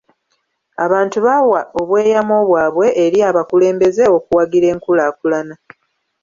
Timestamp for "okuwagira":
4.17-4.65